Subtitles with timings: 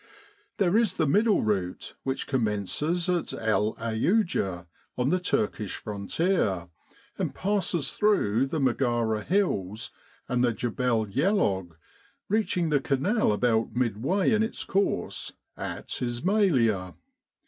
[0.57, 4.65] There is the middle route which commences at El Audja
[4.97, 6.69] on the Turkish fron tier,
[7.19, 9.91] and passes through the Megara hills
[10.27, 11.75] and the Djebel Yellog,
[12.29, 16.95] reaching the Canal about midway in its course, at Ismailia.